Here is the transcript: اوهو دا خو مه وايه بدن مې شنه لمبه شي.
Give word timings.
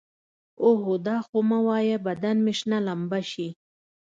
اوهو 0.63 0.93
دا 1.07 1.17
خو 1.25 1.37
مه 1.49 1.59
وايه 1.67 1.97
بدن 2.07 2.37
مې 2.45 2.53
شنه 2.59 2.77
لمبه 2.87 3.19
شي. 3.31 3.49